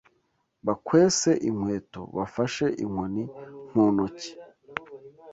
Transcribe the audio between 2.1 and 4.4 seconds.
bafashe inkoni mu ntoki,